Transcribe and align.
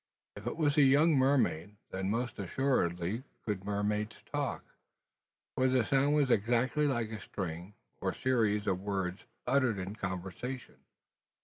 If 0.35 0.47
it 0.47 0.57
was 0.57 0.77
a 0.77 0.81
young 0.81 1.13
mermaid, 1.15 1.75
then 1.91 2.09
most 2.09 2.39
assuredly 2.39 3.21
could 3.45 3.63
mermaids 3.63 4.15
talk: 4.31 4.63
for 5.53 5.67
the 5.67 5.83
sound 5.83 6.15
was 6.15 6.31
exactly 6.31 6.87
like 6.87 7.11
a 7.11 7.21
string 7.21 7.75
or 8.01 8.11
series 8.11 8.65
of 8.65 8.79
words 8.81 9.19
uttered 9.45 9.77
in 9.77 9.95
conversation! 9.95 10.77